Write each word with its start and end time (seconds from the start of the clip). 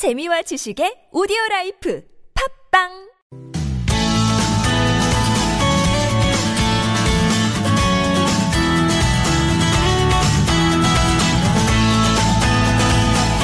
재미와 0.00 0.40
지식의 0.40 1.12
오디오 1.12 1.36
life 1.50 2.00
팟빵 2.72 2.88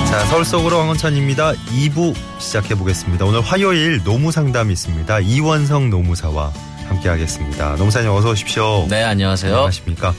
자, 0.08 0.24
서울 0.30 0.46
속으로 0.46 0.79
황원찬입니다. 0.79 1.53
2부 1.53 2.14
시작해 2.39 2.75
보겠습니다. 2.75 3.27
오늘 3.27 3.43
화요일 3.43 4.02
노무 4.02 4.32
상담이 4.32 4.73
있습니다. 4.73 5.20
이원석 5.21 5.91
노무사와 5.91 6.54
함께 6.88 7.11
하겠습니다. 7.11 7.77
노무사님 7.77 8.11
어서 8.11 8.30
오십시오. 8.30 8.86
네, 8.88 9.02
안녕하세요. 9.02 9.52
안녕하십니까. 9.52 10.14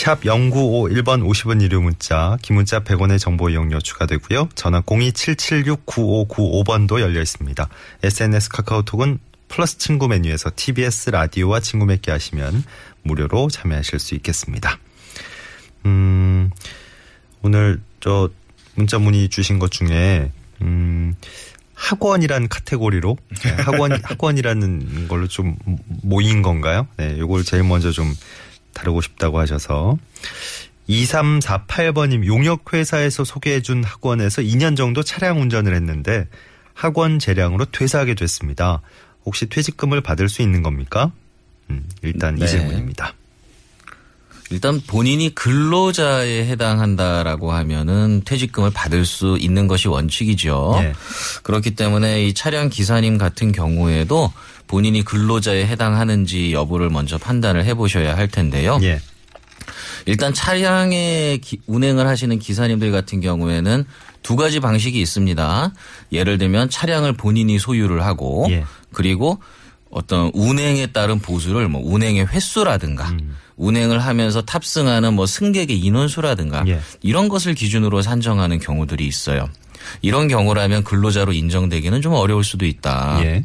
샵 0.00 0.22
0951번 0.22 1.22
50원 1.28 1.60
유료 1.60 1.82
문자, 1.82 2.38
긴 2.40 2.56
문자 2.56 2.80
100원의 2.80 3.18
정보 3.18 3.50
이용료 3.50 3.80
추가되고요. 3.80 4.48
전화 4.54 4.80
02-776-9595번도 4.80 7.00
열려 7.00 7.20
있습니다. 7.20 7.68
SNS 8.02 8.48
카카오톡은 8.48 9.18
플러스 9.48 9.76
친구 9.76 10.08
메뉴에서 10.08 10.52
TBS 10.56 11.10
라디오와 11.10 11.60
친구 11.60 11.84
맺기 11.84 12.10
하시면 12.10 12.64
무료로 13.02 13.50
참여하실 13.50 13.98
수 13.98 14.14
있겠습니다. 14.14 14.78
음, 15.84 16.50
오늘 17.42 17.82
저 18.00 18.30
문자 18.76 18.98
문의 18.98 19.28
주신 19.28 19.58
것 19.58 19.70
중에 19.70 20.32
음 20.62 21.14
학원이란 21.74 22.48
카테고리로 22.48 23.18
네, 23.42 23.50
학원 23.50 23.92
학원이라는 24.02 25.08
걸로 25.08 25.28
좀 25.28 25.56
모인 26.02 26.40
건가요? 26.40 26.86
네, 26.96 27.18
요걸 27.18 27.44
제일 27.44 27.64
먼저 27.64 27.90
좀 27.90 28.14
다루고 28.72 29.00
싶다고 29.00 29.38
하셔서 29.38 29.98
2348번님 30.88 32.26
용역 32.26 32.72
회사에서 32.72 33.24
소개해 33.24 33.62
준 33.62 33.84
학원에서 33.84 34.42
2년 34.42 34.76
정도 34.76 35.02
차량 35.02 35.40
운전을 35.40 35.74
했는데 35.74 36.26
학원 36.74 37.18
재량으로 37.18 37.66
퇴사하게 37.66 38.14
됐습니다. 38.14 38.80
혹시 39.24 39.46
퇴직금을 39.46 40.00
받을 40.00 40.28
수 40.28 40.42
있는 40.42 40.62
겁니까? 40.62 41.12
음, 41.68 41.84
일단 42.02 42.34
네. 42.34 42.44
이 42.44 42.48
질문입니다. 42.48 43.14
일단 44.50 44.80
본인이 44.84 45.32
근로자에 45.34 46.44
해당한다라고 46.46 47.52
하면은 47.52 48.22
퇴직금을 48.24 48.70
받을 48.72 49.04
수 49.06 49.38
있는 49.40 49.68
것이 49.68 49.86
원칙이죠. 49.86 50.78
예. 50.82 50.92
그렇기 51.44 51.76
때문에 51.76 52.24
이 52.26 52.34
차량 52.34 52.68
기사님 52.68 53.16
같은 53.16 53.52
경우에도 53.52 54.32
본인이 54.66 55.04
근로자에 55.04 55.66
해당하는지 55.66 56.52
여부를 56.52 56.90
먼저 56.90 57.16
판단을 57.16 57.64
해 57.64 57.74
보셔야 57.74 58.16
할 58.16 58.26
텐데요. 58.28 58.78
예. 58.82 59.00
일단 60.06 60.34
차량에 60.34 61.38
기- 61.42 61.60
운행을 61.66 62.08
하시는 62.08 62.36
기사님들 62.38 62.90
같은 62.90 63.20
경우에는 63.20 63.84
두 64.22 64.34
가지 64.34 64.58
방식이 64.58 65.00
있습니다. 65.00 65.72
예를 66.12 66.38
들면 66.38 66.70
차량을 66.70 67.12
본인이 67.12 67.58
소유를 67.60 68.04
하고 68.04 68.46
예. 68.50 68.64
그리고 68.92 69.38
어떤 69.90 70.30
운행에 70.34 70.88
따른 70.88 71.18
보수를 71.18 71.68
뭐 71.68 71.82
운행의 71.84 72.26
횟수라든가 72.26 73.10
음. 73.10 73.36
운행을 73.56 73.98
하면서 73.98 74.40
탑승하는 74.40 75.14
뭐 75.14 75.26
승객의 75.26 75.78
인원수라든가 75.78 76.64
예. 76.68 76.80
이런 77.02 77.28
것을 77.28 77.54
기준으로 77.54 78.00
산정하는 78.00 78.58
경우들이 78.58 79.06
있어요. 79.06 79.48
이런 80.00 80.28
경우라면 80.28 80.84
근로자로 80.84 81.32
인정되기는 81.32 82.00
좀 82.00 82.14
어려울 82.14 82.44
수도 82.44 82.64
있다. 82.64 83.20
예. 83.22 83.44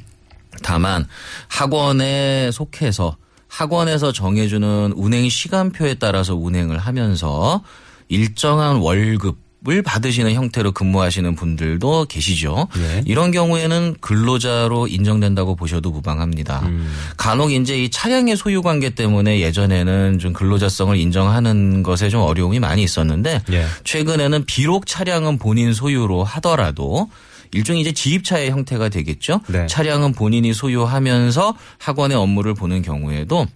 다만 0.61 1.05
학원에 1.47 2.49
속해서 2.51 3.17
학원에서 3.47 4.11
정해주는 4.11 4.93
운행 4.95 5.27
시간표에 5.29 5.95
따라서 5.95 6.35
운행을 6.35 6.77
하면서 6.77 7.61
일정한 8.07 8.77
월급 8.77 9.44
을 9.67 9.81
받으시는 9.81 10.33
형태로 10.33 10.73
근무하시는 10.73 11.35
분들도 11.35 12.05
계시죠. 12.05 12.67
예. 12.77 13.03
이런 13.05 13.31
경우에는 13.31 13.95
근로자로 13.99 14.87
인정된다고 14.87 15.55
보셔도 15.55 15.89
무방합니다. 15.89 16.59
음. 16.65 16.87
간혹 17.17 17.51
이제 17.51 17.83
이 17.83 17.89
차량의 17.89 18.37
소유 18.37 18.61
관계 18.61 18.91
때문에 18.91 19.39
예전에는 19.39 20.19
좀 20.19 20.33
근로자성을 20.33 20.95
인정하는 20.97 21.81
것에 21.81 22.09
좀 22.09 22.21
어려움이 22.21 22.59
많이 22.59 22.83
있었는데 22.83 23.41
예. 23.51 23.65
최근에는 23.83 24.45
비록 24.45 24.85
차량은 24.85 25.39
본인 25.39 25.73
소유로 25.73 26.23
하더라도 26.23 27.09
일종의 27.51 27.81
이제 27.81 27.91
지입차의 27.91 28.51
형태가 28.51 28.89
되겠죠. 28.89 29.41
네. 29.47 29.65
차량은 29.67 30.13
본인이 30.13 30.53
소유하면서 30.53 31.55
학원의 31.79 32.17
업무를 32.17 32.53
보는 32.53 32.81
경우에도 32.81 33.47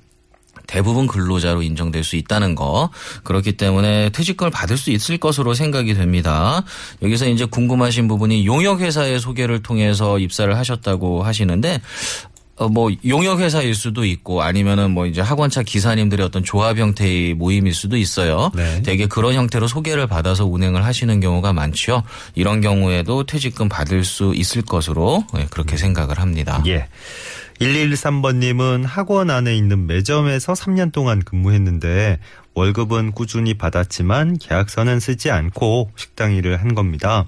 대부분 0.70 1.08
근로자로 1.08 1.64
인정될 1.64 2.04
수 2.04 2.16
있다는 2.16 2.54
거. 2.54 2.92
그렇기 3.24 3.54
때문에 3.54 4.10
퇴직금을 4.12 4.52
받을 4.52 4.78
수 4.78 4.92
있을 4.92 5.18
것으로 5.18 5.56
생각이 5.56 5.96
됩니다. 5.96 6.64
여기서 7.02 7.28
이제 7.28 7.46
궁금하신 7.46 8.08
부분이 8.08 8.46
용역회사의 8.46 9.20
소개를 9.20 9.64
통해서 9.64 10.20
입사를 10.20 10.56
하셨다고 10.56 11.24
하시는데 11.24 11.74
어, 11.76 12.39
뭐 12.68 12.92
용역 13.08 13.40
회사일 13.40 13.74
수도 13.74 14.04
있고 14.06 14.42
아니면은 14.42 14.92
뭐 14.92 15.06
이제 15.06 15.22
학원차 15.22 15.64
기사님들의 15.64 16.26
어떤 16.26 16.44
조합 16.44 16.78
형태의 16.78 17.34
모임일 17.34 17.74
수도 17.74 17.96
있어요. 17.96 18.52
네. 18.56 18.82
되게 18.84 19.08
그런 19.08 19.34
형태로 19.34 19.68
소개를 19.68 20.08
받아서 20.08 20.46
운행을 20.46 20.84
하시는 20.84 21.20
경우가 21.20 21.54
많죠. 21.54 22.04
이런 22.36 22.62
경우에도 22.62 23.26
퇴직금 23.26 23.70
받을 23.70 24.04
수 24.04 24.34
있을 24.36 24.62
것으로 24.62 25.26
네, 25.34 25.48
그렇게 25.50 25.78
생각을 25.78 26.20
합니다. 26.20 26.62
예. 26.68 26.88
113번님은 27.60 28.86
학원 28.86 29.30
안에 29.30 29.56
있는 29.56 29.86
매점에서 29.86 30.54
3년 30.54 30.92
동안 30.94 31.22
근무했는데 31.22 32.20
월급은 32.54 33.12
꾸준히 33.12 33.54
받았지만 33.54 34.38
계약서는 34.38 35.00
쓰지 35.00 35.30
않고 35.30 35.92
식당 35.96 36.34
일을 36.36 36.62
한 36.62 36.74
겁니다. 36.74 37.26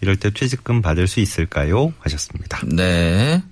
이럴 0.00 0.16
때 0.16 0.30
퇴직금 0.30 0.80
받을 0.82 1.06
수 1.06 1.20
있을까요? 1.20 1.92
하셨습니다. 2.00 2.60
네. 2.66 3.42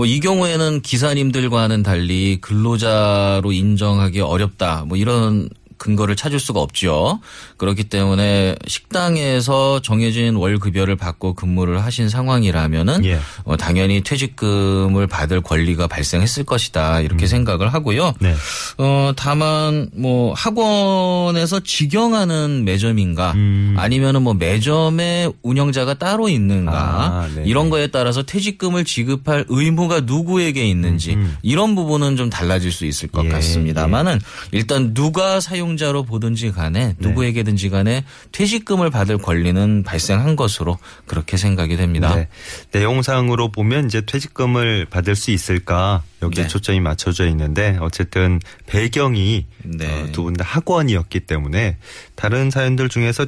뭐 0.00 0.06
이 0.06 0.18
경우에는 0.18 0.80
기사님들과는 0.80 1.82
달리 1.82 2.38
근로자로 2.40 3.52
인정하기 3.52 4.22
어렵다. 4.22 4.84
뭐 4.86 4.96
이런 4.96 5.50
근거를 5.80 6.14
찾을 6.14 6.38
수가 6.38 6.60
없죠. 6.60 7.20
그렇기 7.56 7.84
때문에 7.84 8.54
식당에서 8.66 9.80
정해진 9.80 10.36
월 10.36 10.58
급여를 10.58 10.94
받고 10.94 11.34
근무를 11.34 11.82
하신 11.82 12.10
상황이라면은 12.10 13.04
예. 13.06 13.18
어, 13.44 13.56
당연히 13.56 14.02
퇴직금을 14.02 15.06
받을 15.06 15.40
권리가 15.40 15.86
발생했을 15.86 16.44
것이다 16.44 17.00
이렇게 17.00 17.26
생각을 17.26 17.72
하고요. 17.72 18.12
네. 18.20 18.34
어 18.76 19.12
다만 19.16 19.88
뭐 19.94 20.34
학원에서 20.34 21.60
직영하는 21.60 22.64
매점인가 22.64 23.32
음. 23.32 23.74
아니면은 23.78 24.22
뭐 24.22 24.34
매점의 24.34 25.32
운영자가 25.42 25.94
따로 25.94 26.28
있는가 26.28 26.72
아, 26.72 27.28
네. 27.34 27.42
이런 27.46 27.70
거에 27.70 27.86
따라서 27.86 28.22
퇴직금을 28.22 28.84
지급할 28.84 29.46
의무가 29.48 30.00
누구에게 30.00 30.68
있는지 30.68 31.16
이런 31.42 31.74
부분은 31.74 32.16
좀 32.16 32.28
달라질 32.28 32.70
수 32.70 32.84
있을 32.84 33.08
것 33.08 33.22
음, 33.22 33.26
예, 33.26 33.30
같습니다만은 33.30 34.20
일단 34.52 34.92
누가 34.92 35.40
사용 35.40 35.69
자로 35.76 36.04
보든지 36.04 36.52
간에 36.52 36.94
누구에게든지 36.98 37.70
간에 37.70 38.04
퇴직금을 38.32 38.90
받을 38.90 39.18
권리는 39.18 39.82
발생한 39.82 40.36
것으로 40.36 40.78
그렇게 41.06 41.36
생각이 41.36 41.76
됩니다. 41.76 42.14
네. 42.14 42.28
내용상으로 42.72 43.50
보면 43.50 43.86
이제 43.86 44.00
퇴직금을 44.00 44.86
받을 44.86 45.16
수 45.16 45.30
있을까 45.30 46.02
여기에 46.22 46.44
네. 46.44 46.48
초점이 46.48 46.80
맞춰져 46.80 47.26
있는데 47.28 47.76
어쨌든 47.80 48.40
배경이 48.66 49.46
네. 49.64 50.12
두분 50.12 50.34
다 50.34 50.44
학원이었기 50.44 51.20
때문에 51.20 51.78
다른 52.14 52.50
사연들 52.50 52.88
중에서 52.88 53.26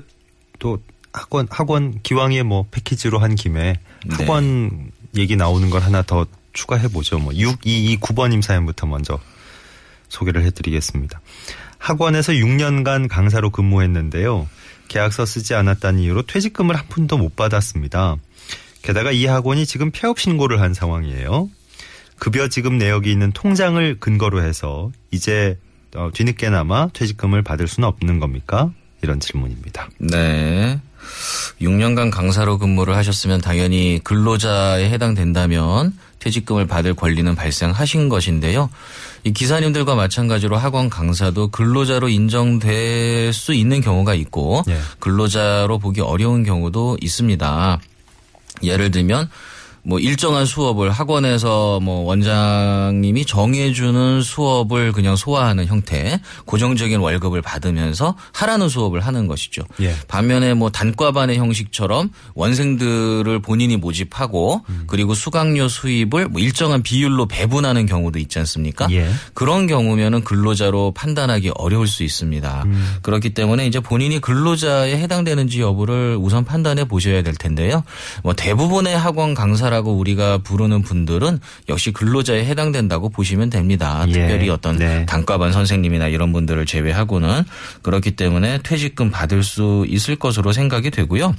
또 0.59 0.79
학원 1.13 1.47
학원 1.51 2.01
기왕에 2.03 2.43
뭐 2.43 2.67
패키지로 2.71 3.19
한 3.19 3.35
김에 3.35 3.75
네. 4.07 4.15
학원 4.17 4.91
얘기 5.17 5.37
나오는 5.37 5.69
걸 5.71 5.83
하나 5.83 6.03
더 6.03 6.27
추가해 6.53 6.89
보죠. 6.89 7.19
뭐 7.19 7.33
6229번님 7.33 8.43
사연부터 8.43 8.87
먼저 8.87 9.19
소개를 10.09 10.45
해드리겠습니다. 10.45 11.21
학원에서 11.83 12.33
6년간 12.35 13.09
강사로 13.09 13.51
근무했는데요. 13.51 14.49
계약서 14.87 15.27
쓰지 15.27 15.55
않았다는 15.55 15.99
이유로 16.01 16.23
퇴직금을 16.23 16.77
한 16.77 16.87
푼도 16.87 17.19
못 17.19 17.35
받았습니다. 17.35 18.17
게다가 18.83 19.11
이 19.11 19.27
학원이 19.27 19.67
지금 19.67 19.91
폐업 19.91 20.21
신고를 20.21 20.61
한 20.61 20.75
상황이에요. 20.75 21.51
급여 22.19 22.47
지급 22.47 22.75
내역이 22.75 23.11
있는 23.11 23.33
통장을 23.33 23.99
근거로 23.99 24.45
해서 24.45 24.93
이제 25.11 25.59
어, 25.97 26.11
뒤늦게나마 26.15 26.89
퇴직금을 26.93 27.43
받을 27.43 27.67
수는 27.67 27.89
없는 27.89 28.21
겁니까? 28.21 28.73
이런 29.03 29.19
질문입니다. 29.19 29.89
네. 29.99 30.81
6년간 31.61 32.11
강사로 32.11 32.59
근무를 32.59 32.97
하셨으면 32.97 33.41
당연히 33.41 34.01
근로자에 34.03 34.91
해당된다면 34.91 35.93
퇴직금을 36.19 36.67
받을 36.67 36.95
권리는 36.95 37.35
발생하신 37.35 38.09
것인데요. 38.09 38.71
이 39.25 39.33
기사님들과 39.33 39.95
마찬가지로 39.95 40.57
학원 40.57 40.89
강사도 40.89 41.49
근로자로 41.49 42.09
인정될 42.09 43.33
수 43.33 43.55
있는 43.55 43.81
경우가 43.81 44.15
있고 44.15 44.63
예. 44.69 44.79
근로자로 45.01 45.79
보기 45.79 46.01
어려운 46.01 46.45
경우도 46.45 46.99
있습니다. 47.01 47.81
예를 48.63 48.91
들면 48.91 49.29
뭐 49.85 49.99
일정한 49.99 50.47
수업을 50.47 50.91
학원에서 50.91 51.81
뭐 51.81 52.03
원장님이 52.03 53.25
정해주는 53.25 54.23
수업을 54.23 54.93
그냥 54.93 55.17
소화하는 55.17 55.67
형태 55.67 56.21
고정적인 56.45 57.01
월급을 57.01 57.43
받으면서 57.43 58.15
하라는 58.33 58.69
수업을 58.69 59.01
하는 59.01 59.27
것이죠. 59.27 59.63
예. 59.81 59.95
반면에 60.07 60.55
뭐 60.55 60.71
단과반의 60.71 61.37
형식처럼 61.37 62.11
원생들을 62.35 63.41
본인이 63.41 63.77
모집하고 63.77 64.63
음. 64.69 64.85
그리고 64.87 65.15
수강료 65.15 65.67
수입을 65.67 66.29
뭐 66.29 66.41
일정한 66.41 66.83
비율로 66.83 67.27
배분하는 67.27 67.87
경우도 67.87 68.21
있지 68.21 68.39
않습니까? 68.39 68.87
예. 68.93 69.11
그런 69.35 69.67
경우면은 69.67 70.23
근로자로 70.23 70.93
판단하기 70.93 71.53
어려울 71.57 71.89
수 71.89 72.05
있습니다. 72.05 72.63
음. 72.67 72.97
그렇기 73.03 73.31
때문에 73.35 73.67
이제 73.67 73.81
본인이 73.81 74.21
근로자에 74.21 74.97
해당되는지 74.99 75.61
여부를 75.61 76.17
우선 76.21 76.45
판단해 76.45 76.85
보셔야 76.85 77.23
될 77.23 77.35
텐데요. 77.35 77.83
뭐 78.23 78.33
대부분의 78.33 78.97
학원 78.97 79.35
강사 79.35 79.72
라고 79.73 79.95
우리가 79.95 80.37
부르는 80.39 80.83
분들은 80.83 81.41
역시 81.71 81.93
근로자에 81.93 82.45
해당된다고 82.45 83.09
보시면 83.09 83.49
됩니다. 83.49 84.05
예. 84.09 84.13
특별히 84.13 84.51
어떤 84.51 84.77
네. 84.77 85.07
단과반 85.07 85.51
선생님이나 85.51 86.09
이런 86.09 86.31
분들을 86.31 86.67
제외하고는 86.67 87.43
그렇기 87.81 88.11
때문에 88.17 88.59
퇴직금 88.63 89.11
받을 89.11 89.43
수 89.43 89.87
있을 89.89 90.17
것으로 90.17 90.53
생각이 90.53 90.91
되고요. 90.91 91.35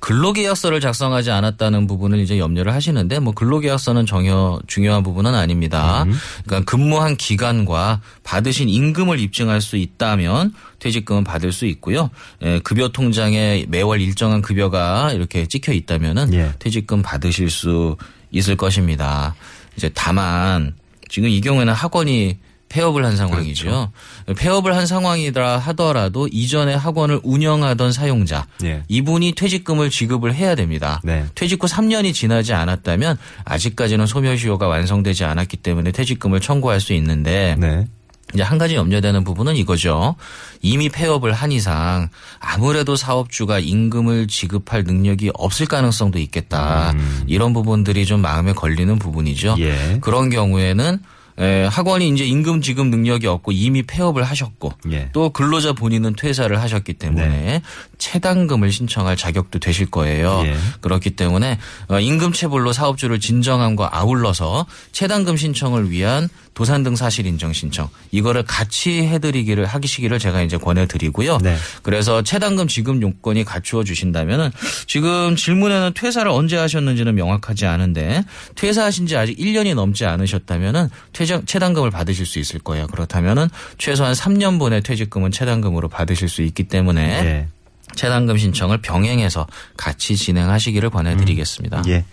근로계약서를 0.00 0.80
작성하지 0.80 1.30
않았다는 1.30 1.86
부분을 1.86 2.18
이제 2.18 2.38
염려를 2.38 2.72
하시는데 2.72 3.18
뭐 3.18 3.32
근로계약서는 3.32 4.06
전혀 4.06 4.58
중요한 4.66 5.02
부분은 5.02 5.34
아닙니다. 5.34 6.04
그러니까 6.44 6.70
근무한 6.70 7.16
기간과 7.16 8.00
받으신 8.22 8.68
임금을 8.68 9.20
입증할 9.20 9.60
수 9.60 9.76
있다면 9.76 10.52
퇴직금은 10.78 11.24
받을 11.24 11.52
수 11.52 11.66
있고요. 11.66 12.10
예, 12.42 12.58
급여 12.60 12.88
통장에 12.88 13.66
매월 13.68 14.00
일정한 14.00 14.42
급여가 14.42 15.12
이렇게 15.12 15.46
찍혀 15.46 15.72
있다면은 15.72 16.34
예. 16.34 16.52
퇴직금 16.58 17.02
받으실 17.02 17.50
수 17.50 17.96
있을 18.32 18.56
것입니다. 18.56 19.34
이제 19.76 19.90
다만 19.94 20.74
지금 21.08 21.28
이 21.28 21.40
경우에는 21.40 21.72
학원이 21.72 22.38
폐업을 22.72 23.04
한 23.04 23.16
상황이죠. 23.16 23.92
폐업을 24.36 24.74
한 24.74 24.86
상황이라 24.86 25.58
하더라도 25.58 26.26
이전에 26.32 26.72
학원을 26.74 27.20
운영하던 27.22 27.92
사용자 27.92 28.46
예. 28.64 28.82
이분이 28.88 29.32
퇴직금을 29.32 29.90
지급을 29.90 30.34
해야 30.34 30.54
됩니다. 30.54 31.00
네. 31.04 31.26
퇴직 31.34 31.62
후 31.62 31.66
3년이 31.66 32.14
지나지 32.14 32.54
않았다면 32.54 33.18
아직까지는 33.44 34.06
소멸시효가 34.06 34.68
완성되지 34.68 35.24
않았기 35.24 35.58
때문에 35.58 35.92
퇴직금을 35.92 36.40
청구할 36.40 36.80
수 36.80 36.94
있는데 36.94 37.56
네. 37.58 37.86
이제 38.32 38.42
한 38.42 38.56
가지 38.56 38.74
염려되는 38.74 39.24
부분은 39.24 39.56
이거죠. 39.56 40.14
이미 40.62 40.88
폐업을 40.88 41.34
한 41.34 41.52
이상 41.52 42.08
아무래도 42.40 42.96
사업주가 42.96 43.58
임금을 43.58 44.28
지급할 44.28 44.84
능력이 44.84 45.32
없을 45.34 45.66
가능성도 45.66 46.18
있겠다. 46.18 46.94
이런 47.26 47.52
부분들이 47.52 48.06
좀 48.06 48.22
마음에 48.22 48.54
걸리는 48.54 48.98
부분이죠. 48.98 49.54
음. 49.54 49.60
예. 49.60 49.98
그런 50.00 50.30
경우에는 50.30 51.00
에, 51.38 51.64
학원이 51.64 52.08
이제 52.10 52.24
임금 52.24 52.60
지급 52.60 52.88
능력이 52.88 53.26
없고 53.26 53.52
이미 53.52 53.82
폐업을 53.82 54.22
하셨고 54.22 54.72
예. 54.90 55.08
또 55.12 55.30
근로자 55.30 55.72
본인은 55.72 56.14
퇴사를 56.16 56.60
하셨기 56.60 56.94
때문에 56.94 57.62
체당금을 57.98 58.70
신청할 58.70 59.16
자격도 59.16 59.58
되실 59.58 59.90
거예요. 59.90 60.42
예. 60.44 60.56
그렇기 60.80 61.10
때문에 61.10 61.58
어, 61.88 62.00
임금 62.00 62.32
체불로 62.32 62.72
사업주를 62.72 63.20
진정함과 63.20 63.90
아울러서 63.96 64.66
체당금 64.92 65.36
신청을 65.36 65.90
위한 65.90 66.28
도산 66.54 66.82
등 66.82 66.96
사실 66.96 67.26
인정 67.26 67.52
신청 67.52 67.88
이거를 68.10 68.42
같이 68.44 69.02
해드리기를 69.02 69.64
하시기를 69.64 70.18
제가 70.18 70.42
이제 70.42 70.56
권해드리고요. 70.56 71.38
네. 71.38 71.56
그래서 71.82 72.22
체당금 72.22 72.68
지급 72.68 73.00
요건이 73.00 73.44
갖추어 73.44 73.84
주신다면은 73.84 74.50
지금 74.86 75.36
질문에는 75.36 75.92
퇴사를 75.94 76.30
언제 76.30 76.56
하셨는지는 76.56 77.14
명확하지 77.14 77.66
않은데 77.66 78.22
퇴사하신 78.54 79.06
지 79.06 79.16
아직 79.16 79.38
1년이 79.38 79.74
넘지 79.74 80.04
않으셨다면은 80.04 80.88
퇴장 81.12 81.44
체당금을 81.46 81.90
받으실 81.90 82.26
수 82.26 82.38
있을 82.38 82.60
거예요. 82.60 82.86
그렇다면은 82.88 83.48
최소한 83.78 84.12
3년분의 84.12 84.84
퇴직금은 84.84 85.30
체당금으로 85.30 85.88
받으실 85.88 86.28
수 86.28 86.42
있기 86.42 86.64
때문에 86.64 87.02
예. 87.02 87.48
체당금 87.94 88.38
신청을 88.38 88.78
병행해서 88.78 89.46
같이 89.76 90.16
진행하시기를 90.16 90.90
권해드리겠습니다. 90.90 91.84
예. 91.88 92.04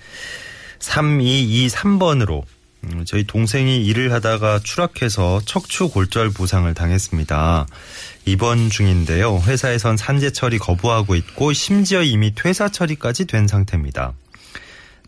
3223번으로 0.80 2.44
음, 2.44 2.59
저희 3.06 3.26
동생이 3.26 3.86
일을 3.86 4.12
하다가 4.14 4.62
추락해서 4.64 5.42
척추 5.46 5.90
골절 5.90 6.30
부상을 6.30 6.72
당했습니다. 6.74 7.68
입원 8.26 8.70
중인데요. 8.70 9.40
회사에선 9.46 9.98
산재 9.98 10.32
처리 10.32 10.58
거부하고 10.58 11.16
있고 11.16 11.52
심지어 11.54 12.02
이미 12.04 12.34
퇴사 12.34 12.70
처리까지 12.70 13.26
된 13.26 13.48
상태입니다. 13.48 14.14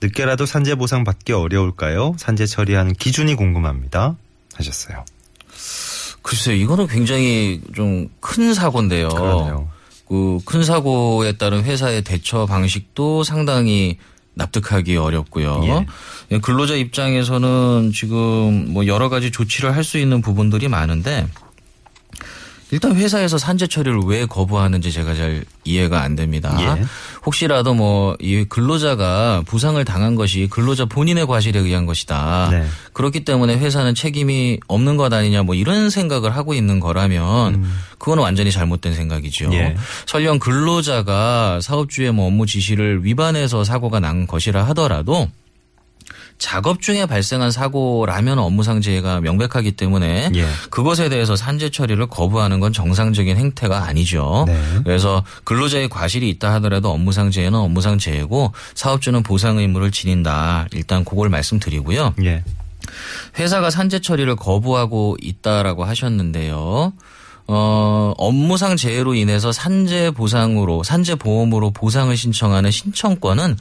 늦게라도 0.01 0.45
산재 0.45 0.75
보상 0.75 1.03
받기 1.03 1.31
어려울까요? 1.33 2.15
산재 2.18 2.45
처리하는 2.45 2.94
기준이 2.94 3.35
궁금합니다. 3.35 4.15
하셨어요. 4.56 5.06
글쎄요, 6.24 6.56
이거는 6.56 6.88
굉장히 6.88 7.62
좀 7.75 8.09
큰 8.19 8.53
사고인데요. 8.53 9.09
그러네요. 9.09 9.69
그 10.07 10.39
큰 10.45 10.63
사고에 10.63 11.38
따른 11.38 11.63
회사의 11.63 12.01
대처 12.03 12.45
방식도 12.45 13.24
상당히 13.24 13.97
납득하기 14.33 14.95
어렵고요. 14.98 15.62
예, 16.31 16.39
근로자 16.39 16.75
입장에서는 16.75 17.92
지금 17.94 18.68
뭐 18.74 18.88
여러 18.88 19.10
가지 19.10 19.31
조치를 19.31 19.75
할 19.75 19.83
수 19.83 19.98
있는 19.98 20.22
부분들이 20.22 20.68
많은데 20.68 21.28
일단 22.71 22.95
회사에서 22.95 23.38
산재 23.38 23.68
처리를 23.68 24.00
왜 24.06 24.25
거부하는지 24.25 24.91
제가 24.91 25.13
잘 25.13 25.44
이해가 25.65 26.01
안 26.01 26.15
됩니다. 26.15 26.57
예. 26.77 26.83
혹시라도 27.25 27.73
뭐 27.73 28.01
이 28.19 28.45
근로자가 28.47 29.44
부상을 29.45 29.83
당한 29.85 30.15
것이 30.15 30.47
근로자 30.50 30.85
본인의 30.85 31.27
과실에 31.27 31.59
의한 31.59 31.85
것이다. 31.85 32.50
네. 32.51 32.65
그렇기 32.94 33.25
때문에 33.25 33.57
회사는 33.57 33.95
책임이 33.95 34.59
없는 34.68 34.97
것 34.97 35.12
아니냐 35.12 35.44
뭐 35.44 35.56
이런 35.56 35.89
생각을 35.89 36.35
하고 36.35 36.53
있는 36.53 36.79
거라면 36.79 37.63
그건 37.97 38.19
완전히 38.19 38.51
잘못된 38.51 38.94
생각이죠. 38.94 39.47
음. 39.47 39.53
예. 39.53 39.75
설령 40.06 40.39
근로자가 40.39 41.59
사업주의 41.62 42.12
뭐 42.12 42.27
업무 42.27 42.45
지시를 42.45 43.03
위반해서 43.03 43.63
사고가 43.63 44.00
난 44.00 44.27
것이라 44.27 44.63
하더라도 44.69 45.27
작업 46.41 46.81
중에 46.81 47.05
발생한 47.05 47.51
사고라면 47.51 48.39
업무상 48.39 48.81
재해가 48.81 49.21
명백하기 49.21 49.73
때문에 49.73 50.31
예. 50.33 50.47
그것에 50.71 51.07
대해서 51.07 51.35
산재 51.35 51.69
처리를 51.69 52.07
거부하는 52.07 52.59
건 52.59 52.73
정상적인 52.73 53.38
행태가 53.38 53.83
아니죠. 53.85 54.45
네. 54.47 54.59
그래서 54.83 55.23
근로자의 55.43 55.88
과실이 55.88 56.27
있다 56.31 56.51
하더라도 56.55 56.89
업무상 56.89 57.29
재해는 57.29 57.59
업무상 57.59 57.99
재해고 57.99 58.53
사업주는 58.73 59.21
보상 59.21 59.59
의무를 59.59 59.91
지닌다. 59.91 60.65
일단 60.71 61.05
그걸 61.05 61.29
말씀드리고요. 61.29 62.15
예. 62.23 62.43
회사가 63.38 63.69
산재 63.69 63.99
처리를 63.99 64.35
거부하고 64.35 65.17
있다라고 65.21 65.85
하셨는데요. 65.85 66.91
어, 67.47 68.13
업무상 68.17 68.77
재해로 68.77 69.13
인해서 69.13 69.51
산재 69.51 70.11
보상으로, 70.11 70.81
산재 70.81 71.15
보험으로 71.15 71.69
보상을 71.69 72.17
신청하는 72.17 72.71
신청권은 72.71 73.57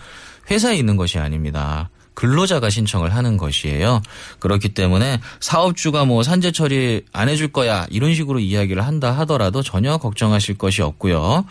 회사에 0.51 0.77
있는 0.77 0.97
것이 0.97 1.19
아닙니다. 1.19 1.91
근로자가 2.15 2.71
신청을 2.71 3.15
하는 3.15 3.37
것이에요. 3.37 4.03
그렇기 4.39 4.71
때문에 4.71 5.21
사업주가 5.41 6.05
뭐 6.05 6.23
산재 6.23 6.53
처리 6.53 7.03
안 7.13 7.29
해줄 7.29 7.49
거야 7.49 7.87
이런 7.91 8.15
식으로 8.15 8.41
이야기를 8.41 8.85
한다 8.87 9.13
하더라도 9.19 9.63
전혀 9.63 9.97
걱정하실 9.97 10.59
것이 10.59 10.83
없고요. 10.83 11.45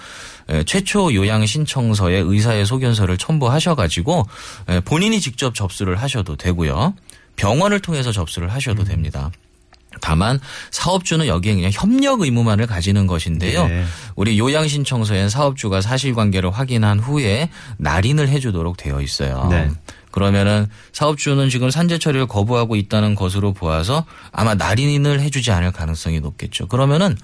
에, 0.50 0.64
최초 0.64 1.14
요양 1.14 1.46
신청서에 1.46 2.18
의사의 2.18 2.66
소견서를 2.66 3.18
첨부하셔가지고 3.18 4.28
에, 4.70 4.80
본인이 4.82 5.20
직접 5.20 5.56
접수를 5.56 5.96
하셔도 5.96 6.36
되고요. 6.36 6.94
병원을 7.36 7.80
통해서 7.80 8.12
접수를 8.12 8.52
하셔도 8.54 8.84
됩니다. 8.84 9.32
다만 10.02 10.40
사업주는 10.72 11.26
여기에 11.26 11.56
그냥 11.56 11.72
협력 11.74 12.22
의무만을 12.22 12.68
가지는 12.68 13.08
것인데요. 13.08 13.68
네. 13.68 13.86
우리 14.16 14.38
요양 14.38 14.68
신청서엔 14.68 15.30
사업주가 15.30 15.82
사실관계를 15.82 16.52
확인한 16.52 17.00
후에 17.00 17.50
날인을 17.78 18.30
해주도록 18.30 18.78
되어 18.78 19.02
있어요. 19.02 19.48
네. 19.50 19.70
그러면은 20.12 20.68
사업주는 20.92 21.50
지금 21.50 21.70
산재 21.70 22.00
처리를 22.00 22.28
거부하고 22.28 22.76
있다는 22.76 23.16
것으로 23.16 23.54
보아서 23.54 24.06
아마 24.32 24.56
날인을 24.56 25.20
해주지 25.22 25.52
않을 25.52 25.72
가능성이 25.72 26.20
높겠죠. 26.20 26.68
그러면은 26.68 27.16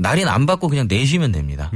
날인 0.00 0.28
안 0.28 0.46
받고 0.46 0.68
그냥 0.68 0.86
내시면 0.88 1.30
됩니다. 1.30 1.70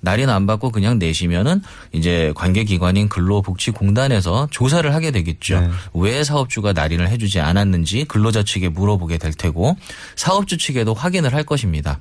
날인 0.00 0.30
안 0.30 0.46
받고 0.46 0.70
그냥 0.70 0.98
내시면은 0.98 1.60
이제 1.92 2.32
관계기관인 2.34 3.10
근로복지공단에서 3.10 4.48
조사를 4.50 4.94
하게 4.94 5.10
되겠죠. 5.10 5.60
네. 5.60 5.70
왜 5.92 6.24
사업주가 6.24 6.72
날인을 6.72 7.08
해주지 7.10 7.38
않았는지 7.40 8.06
근로자 8.06 8.42
측에 8.42 8.70
물어보게 8.70 9.18
될 9.18 9.34
테고 9.34 9.76
사업주 10.16 10.56
측에도 10.56 10.94
확인을 10.94 11.34
할 11.34 11.44
것입니다. 11.44 12.00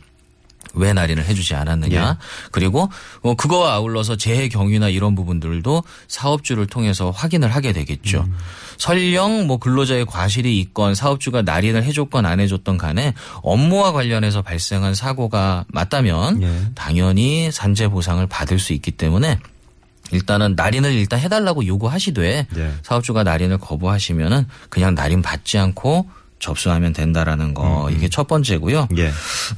왜 0.75 0.93
날인을 0.93 1.25
해주지 1.25 1.55
않았느냐. 1.55 2.17
예. 2.19 2.25
그리고 2.51 2.89
어, 3.21 3.35
그거와 3.35 3.73
아울러서 3.73 4.17
재해 4.17 4.49
경위나 4.49 4.89
이런 4.89 5.15
부분들도 5.15 5.83
사업주를 6.07 6.67
통해서 6.67 7.11
확인을 7.11 7.49
하게 7.49 7.73
되겠죠. 7.73 8.25
설령 8.77 9.47
뭐 9.47 9.57
근로자의 9.57 10.05
과실이 10.05 10.59
있건 10.59 10.95
사업주가 10.95 11.41
날인을 11.41 11.83
해줬건 11.83 12.25
안 12.25 12.39
해줬던 12.39 12.77
간에 12.77 13.13
업무와 13.41 13.91
관련해서 13.91 14.41
발생한 14.41 14.95
사고가 14.95 15.65
맞다면 15.69 16.41
예. 16.43 16.61
당연히 16.75 17.51
산재 17.51 17.87
보상을 17.87 18.25
받을 18.27 18.59
수 18.59 18.73
있기 18.73 18.91
때문에 18.91 19.39
일단은 20.11 20.55
날인을 20.55 20.93
일단 20.93 21.19
해달라고 21.19 21.65
요구하시되 21.65 22.47
예. 22.55 22.73
사업주가 22.83 23.23
날인을 23.23 23.57
거부하시면은 23.57 24.47
그냥 24.69 24.93
날인 24.95 25.21
받지 25.21 25.57
않고 25.57 26.07
접수하면 26.39 26.93
된다라는 26.93 27.53
거 27.53 27.89
이게 27.91 28.07
첫 28.09 28.27
번째고요. 28.27 28.89
예. 28.97 29.11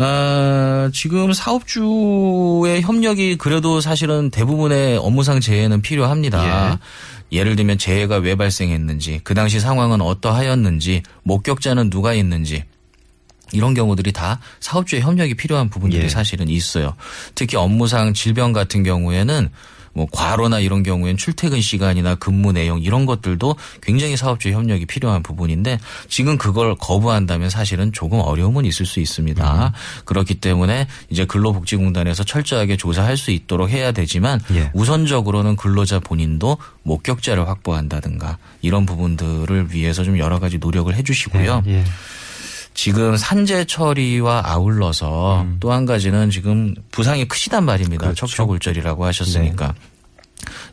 어, 0.03 0.89
지금 0.93 1.34
사업주의 1.34 2.81
협력이 2.81 3.38
그래도 3.38 3.81
사실은 3.81 4.29
대부분의 4.29 4.98
업무상 4.98 5.39
재해는 5.39 5.81
필요합니다. 5.81 6.79
예. 7.31 7.43
를 7.43 7.57
들면 7.57 7.77
재해가 7.77 8.17
왜 8.17 8.36
발생했는지, 8.36 9.19
그 9.24 9.34
당시 9.34 9.60
상황은 9.60 10.00
어떠하였는지, 10.00 11.03
목격자는 11.24 11.89
누가 11.89 12.13
있는지, 12.13 12.63
이런 13.51 13.74
경우들이 13.74 14.13
다 14.13 14.39
사업주의 14.60 15.01
협력이 15.01 15.36
필요한 15.36 15.69
부분들이 15.69 16.05
예. 16.05 16.10
사실은 16.10 16.48
있어요. 16.48 16.96
특히 17.36 17.57
업무상 17.57 18.13
질병 18.13 18.53
같은 18.53 18.84
경우에는 18.84 19.50
뭐 19.98 20.06
과로나 20.12 20.60
이런 20.60 20.84
경우에는 20.84 21.18
출퇴근 21.18 21.60
시간이나 21.60 22.13
근무 22.13 22.51
내용 22.51 22.80
이런 22.80 23.08
것들도 23.08 23.56
굉장히 23.82 24.16
사업주의 24.16 24.54
협력이 24.54 24.86
필요한 24.86 25.24
부분인데 25.24 25.80
지금 26.08 26.38
그걸 26.38 26.75
거부한다면 26.75 27.50
사실은 27.50 27.92
조금 27.92 28.20
어려움은 28.20 28.66
있을 28.66 28.86
수 28.86 29.00
있습니다. 29.00 29.74
그렇기 30.06 30.36
때문에 30.36 30.88
이제 31.10 31.25
근로복지공단에서 31.25 32.24
철저하게 32.25 32.77
조사할 32.77 33.18
수 33.18 33.32
있도록 33.32 33.72
해야 33.72 33.92
되지만 33.92 34.39
예. 34.51 34.70
우선적으로는 34.75 35.56
근로자 35.56 36.00
본인도 36.00 36.58
목격자를 36.84 37.48
확보한다든가 37.48 38.38
이런 38.62 38.86
부분들을 38.86 39.74
위해서 39.74 40.04
좀 40.04 40.20
여러 40.20 40.39
가지 40.39 40.60
노력을 40.60 40.94
해 40.94 41.01
주시고요. 41.01 41.63
예. 41.66 41.84
지금 42.77 43.17
산재 43.17 43.65
처리와 43.65 44.43
아울러서 44.46 45.48
또한 45.60 45.88
가지는 45.88 46.29
지금 46.29 46.75
부상이 46.91 47.27
크시단 47.27 47.65
말입니다. 47.65 48.05
음. 48.05 48.13
그렇죠. 48.13 48.27
척추골절이라고 48.27 49.03
하셨으니까. 49.03 49.74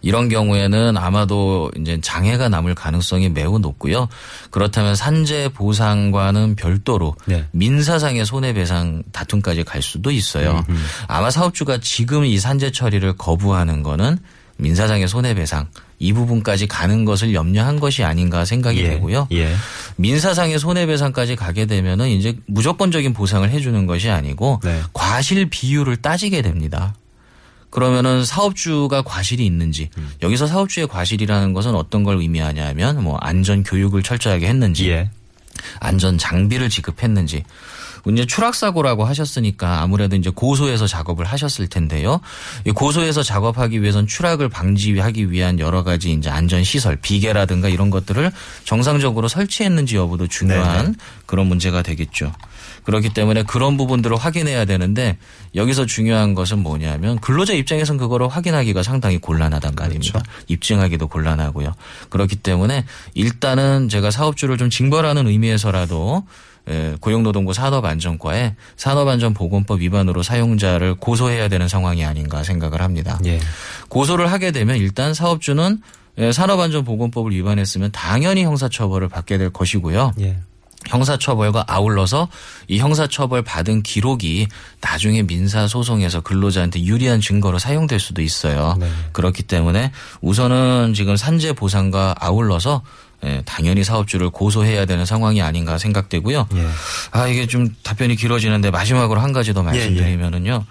이런 0.02 0.28
경우에는 0.28 0.98
아마도 0.98 1.70
이제 1.80 1.98
장애가 2.02 2.50
남을 2.50 2.74
가능성이 2.74 3.30
매우 3.30 3.58
높고요. 3.58 4.08
그렇다면 4.50 4.94
산재 4.94 5.48
보상과는 5.54 6.56
별도로 6.56 7.16
네. 7.24 7.46
민사상의 7.52 8.26
손해배상 8.26 9.04
다툼까지 9.10 9.64
갈 9.64 9.80
수도 9.80 10.10
있어요. 10.10 10.62
아마 11.08 11.30
사업주가 11.30 11.78
지금 11.80 12.26
이 12.26 12.38
산재 12.38 12.70
처리를 12.70 13.16
거부하는 13.16 13.82
거는 13.82 14.18
민사상의 14.56 15.08
손해배상 15.08 15.68
이 15.98 16.12
부분까지 16.12 16.66
가는 16.66 17.04
것을 17.04 17.34
염려한 17.34 17.80
것이 17.80 18.04
아닌가 18.04 18.44
생각이 18.44 18.80
예. 18.80 18.90
되고요. 18.90 19.28
예. 19.32 19.54
민사상의 19.96 20.58
손해배상까지 20.58 21.36
가게 21.36 21.66
되면은 21.66 22.08
이제 22.08 22.36
무조건적인 22.46 23.12
보상을 23.12 23.48
해주는 23.48 23.86
것이 23.86 24.10
아니고 24.10 24.60
네. 24.62 24.80
과실 24.92 25.48
비율을 25.48 25.96
따지게 25.96 26.42
됩니다. 26.42 26.94
그러면은 27.70 28.24
사업주가 28.24 29.02
과실이 29.02 29.44
있는지 29.44 29.90
음. 29.98 30.08
여기서 30.22 30.46
사업주의 30.46 30.86
과실이라는 30.86 31.52
것은 31.52 31.74
어떤 31.74 32.04
걸 32.04 32.18
의미하냐면 32.20 33.02
뭐 33.02 33.16
안전 33.16 33.64
교육을 33.64 34.04
철저하게 34.04 34.46
했는지 34.46 34.90
예. 34.90 35.10
안전 35.80 36.18
장비를 36.18 36.68
지급했는지 36.68 37.42
이제 38.10 38.26
추락 38.26 38.54
사고라고 38.54 39.04
하셨으니까 39.04 39.80
아무래도 39.82 40.16
이제 40.16 40.30
고소해서 40.30 40.86
작업을 40.86 41.24
하셨을 41.24 41.68
텐데요. 41.68 42.20
이 42.66 42.70
고소해서 42.70 43.22
작업하기 43.22 43.82
위해선 43.82 44.06
추락을 44.06 44.48
방지하기 44.48 45.30
위한 45.30 45.58
여러 45.58 45.82
가지 45.82 46.12
이제 46.12 46.30
안전 46.30 46.64
시설, 46.64 46.96
비계라든가 46.96 47.68
이런 47.68 47.90
것들을 47.90 48.30
정상적으로 48.64 49.28
설치했는지 49.28 49.96
여부도 49.96 50.26
중요한 50.26 50.84
네네. 50.84 50.96
그런 51.26 51.46
문제가 51.46 51.82
되겠죠. 51.82 52.32
그렇기 52.84 53.14
때문에 53.14 53.42
그런 53.44 53.76
부분들을 53.76 54.16
확인해야 54.16 54.64
되는데 54.66 55.16
여기서 55.54 55.86
중요한 55.86 56.34
것은 56.34 56.58
뭐냐면 56.58 57.18
근로자 57.18 57.54
입장에서는 57.54 57.98
그거를 57.98 58.28
확인하기가 58.28 58.82
상당히 58.82 59.18
곤란하단 59.18 59.74
말입니다. 59.74 60.22
입증하기도 60.48 61.08
곤란하고요. 61.08 61.72
그렇기 62.10 62.36
때문에 62.36 62.84
일단은 63.14 63.88
제가 63.88 64.10
사업주를 64.10 64.58
좀 64.58 64.70
징벌하는 64.70 65.26
의미에서라도 65.26 66.24
예, 66.24 66.53
고용노동부 67.00 67.52
산업안전과에 67.52 68.56
산업안전보건법 68.76 69.80
위반으로 69.80 70.22
사용자를 70.22 70.94
고소해야 70.94 71.48
되는 71.48 71.68
상황이 71.68 72.04
아닌가 72.04 72.42
생각을 72.42 72.80
합니다. 72.80 73.18
예. 73.26 73.38
고소를 73.88 74.30
하게 74.32 74.50
되면 74.50 74.76
일단 74.76 75.14
사업주는 75.14 75.80
예, 76.18 76.32
산업안전보건법을 76.32 77.32
위반했으면 77.32 77.90
당연히 77.92 78.44
형사처벌을 78.44 79.08
받게 79.08 79.36
될 79.36 79.50
것이고요. 79.50 80.12
예. 80.20 80.38
형사처벌과 80.86 81.64
아울러서 81.66 82.28
이 82.68 82.78
형사처벌 82.78 83.42
받은 83.42 83.82
기록이 83.82 84.48
나중에 84.80 85.22
민사소송에서 85.22 86.20
근로자한테 86.20 86.84
유리한 86.84 87.20
증거로 87.20 87.58
사용될 87.58 88.00
수도 88.00 88.22
있어요. 88.22 88.76
네. 88.78 88.88
그렇기 89.12 89.44
때문에 89.44 89.92
우선은 90.20 90.92
지금 90.94 91.16
산재 91.16 91.54
보상과 91.54 92.16
아울러서 92.18 92.82
예, 93.24 93.42
당연히 93.44 93.82
사업주를 93.84 94.30
고소해야 94.30 94.84
되는 94.84 95.04
상황이 95.06 95.40
아닌가 95.42 95.78
생각되고요. 95.78 96.48
예. 96.56 96.66
아 97.12 97.26
이게 97.28 97.46
좀 97.46 97.68
답변이 97.82 98.16
길어지는데 98.16 98.70
마지막으로 98.70 99.20
한 99.20 99.32
가지 99.32 99.52
더 99.54 99.62
말씀드리면은요. 99.62 100.64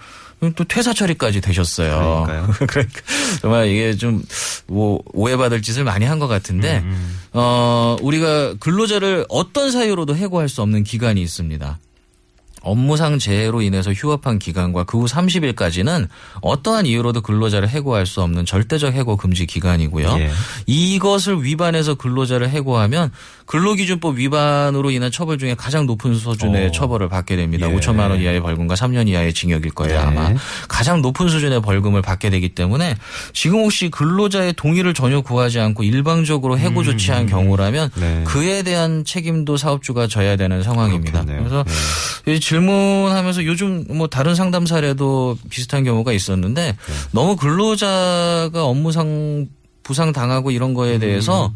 또 0.58 0.66
퇴사 0.66 0.94
처리까지 0.94 1.40
되셨어요. 1.40 2.26
그러니까요. 2.28 2.54
그러니까 2.68 3.02
정말 3.42 3.68
이게 3.70 3.96
좀 3.96 4.24
뭐 4.68 5.02
오해받을 5.14 5.62
짓을 5.62 5.84
많이 5.84 6.06
한 6.06 6.20
것 6.20 6.28
같은데 6.28 6.80
음, 6.84 7.20
어 7.34 7.96
우리가 8.02 8.56
근로자를 8.60 9.26
어떤 9.30 9.72
사유로도 9.72 10.16
해고할 10.16 10.50
수 10.50 10.62
없는 10.62 10.84
기간이 10.84 11.22
있습니다. 11.22 11.80
업무상 12.64 13.20
재해로 13.20 13.62
인해서 13.62 13.92
휴업한 13.94 14.40
기간과 14.40 14.86
그 14.86 15.04
후 15.04 15.06
30일까지는 15.06 16.08
어떠한 16.42 16.86
이유로도 16.86 17.22
근로자를 17.22 17.68
해고할 17.68 18.06
수 18.06 18.22
없는 18.22 18.46
절대적 18.46 18.94
해고 18.94 19.18
금지 19.18 19.46
기간이고요. 19.46 20.16
예. 20.20 20.32
이것을 20.66 21.44
위반해서 21.44 21.96
근로자를 21.96 22.50
해고하면 22.50 23.12
근로기준법 23.46 24.18
위반으로 24.18 24.92
인한 24.92 25.12
처벌 25.12 25.38
중에 25.38 25.54
가장 25.56 25.86
높은 25.86 26.16
수준의 26.16 26.68
어. 26.68 26.72
처벌을 26.72 27.10
받게 27.10 27.36
됩니다. 27.36 27.70
예. 27.70 27.76
5천만 27.76 28.10
원 28.10 28.22
이하의 28.22 28.40
벌금과 28.42 28.76
3년 28.76 29.08
이하의 29.10 29.34
징역일 29.34 29.72
거예요, 29.72 30.00
네. 30.00 30.02
아마. 30.06 30.34
가장 30.70 31.02
높은 31.02 31.28
수준의 31.28 31.62
벌금을 31.62 32.02
받게 32.02 32.30
되기 32.30 32.50
때문에 32.50 32.96
지금 33.34 33.60
혹시 33.60 33.90
근로자의 33.90 34.54
동의를 34.54 34.94
전혀 34.94 35.20
구하지 35.22 35.60
않고 35.60 35.84
일방적으로 35.84 36.58
해고 36.58 36.84
조치한 36.84 37.26
경우라면 37.28 37.92
네. 37.96 38.24
그에 38.26 38.64
대한 38.64 39.04
책임도 39.04 39.58
사업주가 39.58 40.08
져야 40.08 40.38
되는 40.38 40.64
상황입니다. 40.64 41.26
그렇겠네요. 41.26 41.40
그래서 41.44 41.64
네. 42.26 42.40
이 42.54 42.60
질문하면서 42.60 43.46
요즘 43.46 43.86
뭐 43.90 44.08
다른 44.08 44.36
상담 44.36 44.66
사례도 44.66 45.38
비슷한 45.50 45.84
경우가 45.84 46.14
있었는데 46.14 46.72
네. 46.72 46.94
너무 47.12 47.36
근로자가 47.36 48.64
업무상 48.64 49.48
부상 49.82 50.14
당하고 50.14 50.52
이런 50.52 50.74
거에 50.74 51.00
대해서 51.00 51.48
음. 51.48 51.54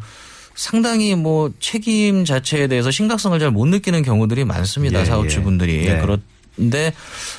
상당히 0.56 1.14
뭐 1.16 1.52
책임 1.60 2.26
자체에 2.26 2.68
대해서 2.68 2.90
심각성을 2.90 3.38
잘 3.40 3.52
못 3.52 3.68
느끼는 3.68 4.02
경우들이 4.02 4.44
많습니다. 4.44 5.02
예, 5.02 5.06
사업주분들이. 5.06 5.86
예. 5.86 5.94
네. 5.94 6.02
그런데 6.02 6.94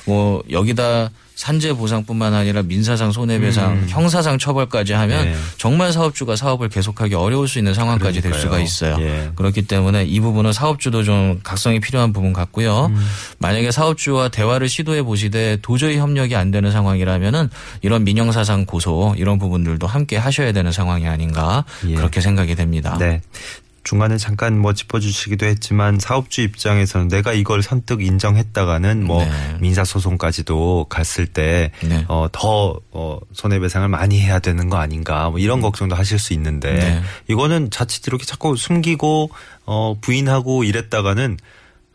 뭐 0.05 0.41
여기다 0.49 1.09
산재 1.39 1.71
보상뿐만 1.71 2.33
아니라 2.33 2.61
민사상 2.63 3.13
손해배상, 3.13 3.85
형사상 3.87 4.37
처벌까지 4.37 4.91
하면 4.91 5.19
음. 5.21 5.31
네. 5.31 5.35
정말 5.55 5.93
사업주가 5.93 6.35
사업을 6.35 6.67
계속하기 6.67 7.15
어려울 7.15 7.47
수 7.47 7.59
있는 7.59 7.73
상황까지 7.73 8.19
될 8.19 8.33
수가 8.33 8.57
그러니까요. 8.57 8.61
있어요. 8.65 8.97
예. 8.99 9.31
그렇기 9.35 9.61
때문에 9.61 10.03
이 10.03 10.19
부분은 10.19 10.51
사업주도 10.51 11.03
좀 11.03 11.39
각성이 11.41 11.79
필요한 11.79 12.11
부분 12.11 12.33
같고요. 12.33 12.87
음. 12.87 13.07
만약에 13.37 13.71
사업주와 13.71 14.27
대화를 14.27 14.67
시도해 14.67 15.03
보시되 15.03 15.59
도저히 15.61 15.97
협력이 15.97 16.35
안 16.35 16.51
되는 16.51 16.73
상황이라면은 16.73 17.49
이런 17.83 18.03
민영사상 18.03 18.65
고소 18.65 19.15
이런 19.17 19.39
부분들도 19.39 19.87
함께 19.87 20.17
하셔야 20.17 20.51
되는 20.51 20.73
상황이 20.73 21.07
아닌가 21.07 21.63
예. 21.87 21.93
그렇게 21.93 22.19
생각이 22.19 22.55
됩니다. 22.55 22.97
네. 22.99 23.21
중간에 23.89 24.17
잠깐 24.17 24.59
뭐 24.59 24.73
짚어주시기도 24.73 25.47
했지만 25.47 25.97
사업주 25.97 26.41
입장에서는 26.41 27.07
내가 27.07 27.33
이걸 27.33 27.63
선뜻 27.63 28.01
인정했다가는 28.01 29.03
뭐 29.03 29.25
네. 29.25 29.31
민사 29.59 29.83
소송까지도 29.83 30.85
갔을 30.89 31.25
때 31.25 31.71
네. 31.81 32.05
어, 32.07 32.27
더 32.31 32.79
어, 32.91 33.17
손해배상을 33.33 33.87
많이 33.87 34.21
해야 34.21 34.37
되는 34.37 34.69
거 34.69 34.77
아닌가 34.77 35.31
뭐 35.31 35.39
이런 35.39 35.59
걱정도 35.59 35.95
하실 35.95 36.19
수 36.19 36.33
있는데 36.33 36.69
음. 36.69 36.77
네. 36.77 37.01
이거는 37.29 37.71
자칫 37.71 38.05
이렇게 38.05 38.25
자꾸 38.25 38.55
숨기고 38.55 39.31
어, 39.65 39.97
부인하고 39.99 40.63
이랬다가는 40.65 41.37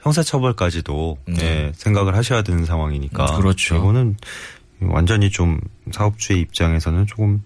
형사처벌까지도 0.01 1.19
네. 1.29 1.45
예, 1.45 1.73
생각을 1.77 2.17
하셔야 2.17 2.43
되는 2.43 2.65
상황이니까 2.65 3.25
음, 3.25 3.37
그렇죠. 3.37 3.77
이거는 3.77 4.17
완전히 4.81 5.31
좀 5.31 5.61
사업주의 5.93 6.41
입장에서는 6.41 7.07
조금 7.07 7.45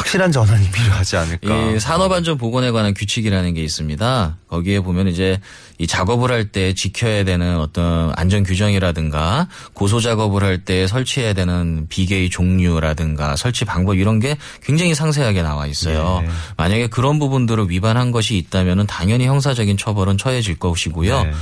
확실한 0.00 0.32
전환이 0.32 0.70
필요하지 0.70 1.16
않을까. 1.18 1.72
이 1.72 1.80
산업안전 1.80 2.38
보건에 2.38 2.70
관한 2.70 2.94
규칙이라는 2.94 3.52
게 3.52 3.62
있습니다. 3.62 4.38
거기에 4.48 4.80
보면 4.80 5.08
이제 5.08 5.38
이 5.78 5.86
작업을 5.86 6.30
할 6.30 6.50
때 6.50 6.72
지켜야 6.72 7.22
되는 7.22 7.58
어떤 7.58 8.12
안전 8.16 8.42
규정이라든가 8.42 9.46
고소 9.74 10.00
작업을 10.00 10.42
할 10.42 10.64
때 10.64 10.86
설치해야 10.86 11.32
되는 11.34 11.86
비계의 11.88 12.30
종류라든가 12.30 13.36
설치 13.36 13.64
방법 13.64 13.96
이런 13.96 14.20
게 14.20 14.36
굉장히 14.64 14.94
상세하게 14.94 15.42
나와 15.42 15.66
있어요. 15.66 16.20
네. 16.22 16.28
만약에 16.56 16.86
그런 16.88 17.18
부분들을 17.18 17.68
위반한 17.68 18.10
것이 18.10 18.36
있다면은 18.38 18.86
당연히 18.86 19.26
형사적인 19.26 19.76
처벌은 19.76 20.16
처해질 20.18 20.58
것이고요. 20.58 21.22
네. 21.24 21.32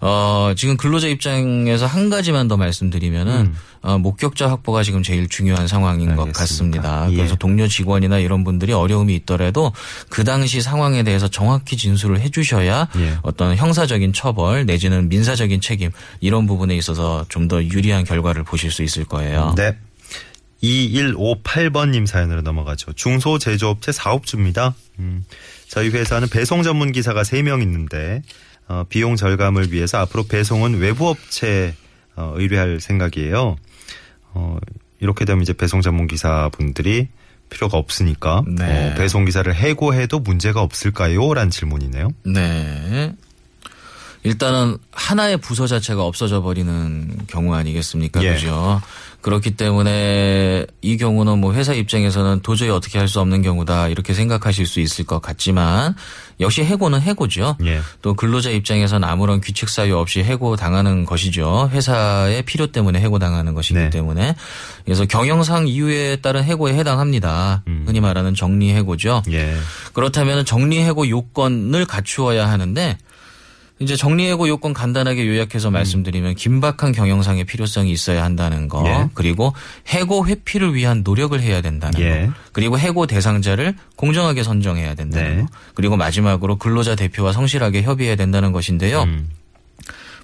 어, 0.00 0.52
지금 0.56 0.76
근로자 0.78 1.08
입장에서 1.08 1.84
한 1.86 2.08
가지만 2.08 2.48
더 2.48 2.56
말씀드리면은 2.56 3.52
어, 3.82 3.98
목격자 3.98 4.48
확보가 4.48 4.82
지금 4.82 5.02
제일 5.02 5.28
중요한 5.28 5.68
상황인 5.68 6.16
것 6.16 6.22
음. 6.22 6.28
알겠습니다. 6.28 6.80
같습니다. 6.88 7.12
예. 7.12 7.16
그래서 7.16 7.36
동료 7.36 7.68
직원이나 7.68 8.18
이런 8.18 8.42
분들이 8.44 8.72
어려움이 8.72 9.14
있더라도 9.16 9.72
그 10.08 10.24
당시 10.24 10.60
상황에 10.62 11.02
대해서 11.02 11.28
정확히 11.28 11.76
진술을 11.76 12.20
해주셔야 12.20 12.88
예. 12.96 13.18
어떤 13.22 13.56
형사적인 13.56 14.12
처벌 14.14 14.64
내지는 14.66 15.08
민사적인 15.10 15.60
책임 15.60 15.90
이런 16.20 16.46
부분에 16.46 16.74
있어서 16.76 17.26
좀 17.28 17.50
더 17.50 17.64
유리한 17.64 18.04
결과를 18.04 18.44
보실 18.44 18.70
수 18.70 18.84
있을 18.84 19.04
거예요. 19.04 19.54
네. 19.56 19.76
2158번님 20.62 22.06
사연으로 22.06 22.42
넘어가죠. 22.42 22.92
중소제조업체 22.92 23.92
사업주입니다. 23.92 24.74
음, 24.98 25.24
저희 25.68 25.88
회사는 25.88 26.28
배송 26.28 26.62
전문 26.62 26.92
기사가 26.92 27.22
3명 27.22 27.62
있는데 27.62 28.22
어, 28.70 28.84
비용 28.88 29.16
절감을 29.16 29.72
위해서 29.72 29.98
앞으로 29.98 30.22
배송은 30.28 30.78
외부 30.78 31.08
업체 31.08 31.74
어, 32.14 32.34
의뢰할 32.36 32.80
생각이에요. 32.80 33.56
어, 34.32 34.58
이렇게 35.00 35.24
되면 35.24 35.42
이제 35.42 35.52
배송 35.52 35.80
전문 35.80 36.06
기사분들이 36.06 37.08
필요가 37.48 37.78
없으니까 37.78 38.44
네. 38.46 38.92
어, 38.92 38.94
배송 38.94 39.24
기사를 39.24 39.52
해고해도 39.52 40.20
문제가 40.20 40.62
없을까요? 40.62 41.34
라는 41.34 41.50
질문이네요. 41.50 42.10
네. 42.26 43.12
일단은 44.22 44.78
하나의 44.92 45.38
부서 45.38 45.66
자체가 45.66 46.04
없어져 46.04 46.40
버리는 46.40 47.26
경우 47.26 47.52
아니겠습니까? 47.54 48.22
예. 48.22 48.34
그죠? 48.34 48.80
그렇기 49.20 49.52
때문에 49.52 50.64
이 50.80 50.96
경우는 50.96 51.38
뭐 51.38 51.52
회사 51.52 51.74
입장에서는 51.74 52.40
도저히 52.40 52.70
어떻게 52.70 52.98
할 52.98 53.10
수 53.10 53.18
없는 53.20 53.42
경우다 53.42 53.88
이렇게 53.88 54.14
생각하실 54.14 54.66
수 54.66 54.78
있을 54.78 55.04
것 55.04 55.20
같지만 55.20 55.96
역시 56.38 56.62
해고는 56.62 57.00
해고죠. 57.00 57.56
예. 57.64 57.80
또 58.02 58.14
근로자 58.14 58.50
입장에서는 58.50 59.06
아무런 59.06 59.40
규칙 59.40 59.68
사유 59.68 59.96
없이 59.96 60.22
해고 60.22 60.54
당하는 60.54 61.04
것이죠. 61.04 61.68
회사의 61.72 62.42
필요 62.42 62.68
때문에 62.68 63.00
해고 63.00 63.18
당하는 63.18 63.52
것이기 63.54 63.74
네. 63.74 63.90
때문에 63.90 64.36
그래서 64.84 65.04
경영상 65.06 65.66
이유에 65.66 66.16
따른 66.16 66.44
해고에 66.44 66.74
해당합니다. 66.74 67.64
음. 67.66 67.82
흔히 67.86 68.00
말하는 68.00 68.34
정리 68.34 68.72
해고죠. 68.74 69.22
예. 69.32 69.56
그렇다면 69.92 70.44
정리 70.44 70.78
해고 70.78 71.08
요건을 71.08 71.84
갖추어야 71.84 72.48
하는데 72.48 72.96
이제 73.80 73.96
정리해고 73.96 74.46
요건 74.48 74.74
간단하게 74.74 75.26
요약해서 75.26 75.70
말씀드리면 75.70 76.34
긴박한 76.34 76.92
경영상의 76.92 77.44
필요성이 77.44 77.90
있어야 77.90 78.22
한다는 78.22 78.68
거 78.68 78.86
예. 78.86 79.08
그리고 79.14 79.54
해고 79.88 80.26
회피를 80.26 80.74
위한 80.74 81.00
노력을 81.02 81.38
해야 81.40 81.62
된다는 81.62 81.98
예. 82.00 82.26
거 82.26 82.32
그리고 82.52 82.78
해고 82.78 83.06
대상자를 83.06 83.74
공정하게 83.96 84.42
선정해야 84.42 84.94
된다는 84.94 85.36
네. 85.36 85.42
거 85.42 85.48
그리고 85.74 85.96
마지막으로 85.96 86.56
근로자 86.56 86.94
대표와 86.94 87.32
성실하게 87.32 87.80
협의해야 87.82 88.16
된다는 88.16 88.52
것인데요. 88.52 89.04
음, 89.04 89.30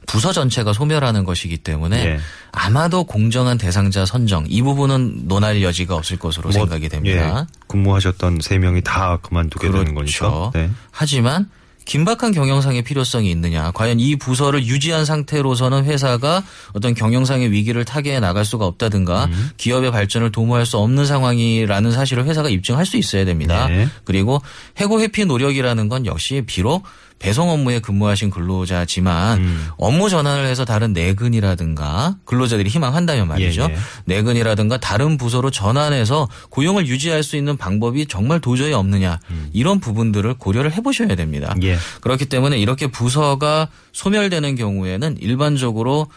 부서 0.06 0.34
전체가 0.34 0.75
소멸하는 0.75 1.25
것이기 1.25 1.56
때문에 1.56 2.04
예. 2.04 2.18
아마도 2.52 3.04
공정한 3.04 3.56
대상자 3.56 4.04
선정 4.04 4.44
이 4.48 4.60
부분은 4.60 5.28
논할 5.28 5.62
여지가 5.62 5.94
없을 5.94 6.18
것으로 6.18 6.50
뭐, 6.50 6.52
생각이 6.52 6.90
됩니다. 6.90 7.46
예, 7.48 7.56
근무하셨던 7.68 8.40
3명이 8.40 8.84
다 8.84 9.18
그만두게 9.22 9.70
되는 9.70 9.94
그렇죠. 9.94 10.30
거니까. 10.30 10.58
네. 10.58 10.70
하지만 10.90 11.48
긴박한 11.86 12.32
경영상의 12.32 12.82
필요성이 12.82 13.30
있느냐. 13.30 13.70
과연 13.70 13.98
이 14.00 14.16
부서를 14.16 14.66
유지한 14.66 15.04
상태로서는 15.04 15.84
회사가 15.84 16.42
어떤 16.72 16.94
경영상의 16.94 17.50
위기를 17.52 17.84
타개해 17.84 18.20
나갈 18.20 18.44
수가 18.44 18.66
없다든가 18.66 19.26
음. 19.26 19.50
기업의 19.56 19.92
발전을 19.92 20.32
도모할 20.32 20.66
수 20.66 20.76
없는 20.78 21.06
상황이라는 21.06 21.92
사실을 21.92 22.26
회사가 22.26 22.50
입증할 22.50 22.84
수 22.84 22.96
있어야 22.96 23.24
됩니다. 23.24 23.68
네. 23.68 23.88
그리고 24.04 24.42
해고 24.78 25.00
회피 25.00 25.24
노력이라는 25.24 25.88
건 25.88 26.04
역시 26.06 26.42
비록 26.44 26.82
배송 27.18 27.50
업무에 27.50 27.80
근무하신 27.80 28.30
근로자지만 28.30 29.38
음. 29.38 29.68
업무 29.78 30.08
전환을 30.08 30.46
해서 30.46 30.64
다른 30.64 30.92
내근이라든가 30.92 32.16
근로자들이 32.25 32.68
희망한다면 32.68 33.28
말이죠. 33.28 33.68
예, 33.70 33.75
예. 33.75 33.78
내근이라든가 34.04 34.76
다른 34.76 35.16
부서로 35.16 35.50
전환해서 35.50 36.28
고용을 36.50 36.87
유지할 36.87 37.23
수 37.23 37.37
있는 37.37 37.56
방법이 37.56 38.06
정말 38.06 38.40
도저히 38.40 38.73
없느냐 38.73 39.18
이런 39.52 39.80
부분들을 39.80 40.35
고려를 40.35 40.73
해보셔야 40.73 41.14
됩니다. 41.14 41.54
음. 41.56 41.62
예. 41.62 41.76
그렇기 42.00 42.26
때문에 42.26 42.58
이렇게 42.58 42.87
부서가 42.87 43.68
소멸되는 43.92 44.54
경우에는 44.54 45.16
일반적으로 45.18 46.08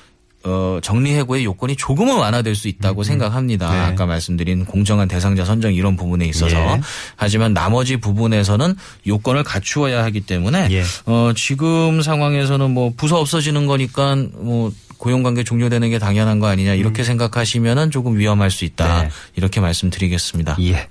어, 0.46 0.80
정리해고의 0.82 1.44
요건이 1.44 1.76
조금은 1.76 2.16
완화될 2.16 2.56
수 2.56 2.70
있다고 2.70 3.04
생각합니다. 3.04 3.72
네. 3.72 3.80
아까 3.80 4.06
말씀드린 4.06 4.66
공정한 4.66 5.08
대상자 5.08 5.44
선정 5.44 5.74
이런 5.74 5.98
부분에 5.98 6.26
있어서. 6.26 6.56
예. 6.58 6.82
하지만 7.18 7.54
나머지 7.54 7.98
부분에서는 7.98 8.76
요건을 9.06 9.44
갖추어야 9.44 10.04
하기 10.06 10.22
때문에 10.22 10.70
예. 10.72 10.84
어, 11.06 11.34
지금 11.36 12.02
상황에서는 12.02 12.72
뭐 12.72 12.94
부서 12.96 13.20
없어지는 13.20 13.66
거니까 13.66 14.16
뭐 14.16 14.72
고용관계 14.98 15.44
종료되는 15.44 15.90
게 15.90 16.00
당연한 16.00 16.40
거 16.40 16.48
아니냐 16.48 16.74
이렇게 16.74 17.04
생각하시면은 17.04 17.92
조금 17.92 18.18
위험할 18.18 18.50
수 18.52 18.64
있다. 18.64 19.02
음. 19.02 19.04
네. 19.04 19.10
이렇게 19.36 19.60
말씀드리겠습니다. 19.60 20.58
예. 20.62 20.88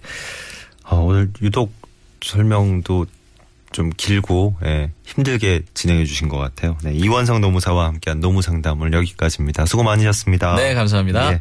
어, 0.84 0.96
오늘 0.96 1.30
유독 1.40 1.72
설명도 2.22 3.06
좀 3.72 3.90
길고 3.96 4.57
예, 4.64 4.90
힘들게 5.04 5.62
진행해 5.74 6.04
주신 6.04 6.28
것 6.28 6.38
같아요. 6.38 6.76
네, 6.83 6.92
이원성 6.92 7.40
노무사와 7.40 7.87
함께한 7.87 8.20
노무 8.20 8.42
상담을 8.42 8.92
여기까지입니다. 8.92 9.66
수고 9.66 9.83
많으셨습니다. 9.83 10.57
네, 10.57 10.74
감사합니다. 10.74 11.33
예. 11.33 11.40